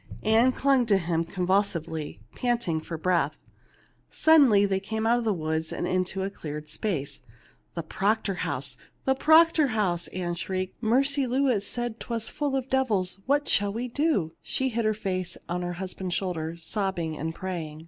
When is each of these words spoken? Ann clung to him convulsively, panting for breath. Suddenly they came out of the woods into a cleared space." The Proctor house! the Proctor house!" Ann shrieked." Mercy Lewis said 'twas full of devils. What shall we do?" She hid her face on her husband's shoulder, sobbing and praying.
Ann 0.23 0.51
clung 0.51 0.87
to 0.87 0.97
him 0.97 1.23
convulsively, 1.23 2.19
panting 2.33 2.79
for 2.81 2.97
breath. 2.97 3.37
Suddenly 4.09 4.65
they 4.65 4.79
came 4.79 5.05
out 5.05 5.19
of 5.19 5.25
the 5.25 5.31
woods 5.31 5.71
into 5.71 6.23
a 6.23 6.31
cleared 6.31 6.67
space." 6.67 7.19
The 7.75 7.83
Proctor 7.83 8.33
house! 8.41 8.77
the 9.05 9.13
Proctor 9.13 9.67
house!" 9.67 10.07
Ann 10.07 10.33
shrieked." 10.33 10.81
Mercy 10.91 11.27
Lewis 11.27 11.67
said 11.67 11.99
'twas 11.99 12.29
full 12.29 12.55
of 12.55 12.67
devils. 12.67 13.19
What 13.27 13.47
shall 13.47 13.71
we 13.73 13.87
do?" 13.87 14.31
She 14.41 14.69
hid 14.69 14.85
her 14.85 14.95
face 14.95 15.37
on 15.47 15.61
her 15.61 15.73
husband's 15.73 16.15
shoulder, 16.15 16.57
sobbing 16.59 17.15
and 17.15 17.35
praying. 17.35 17.79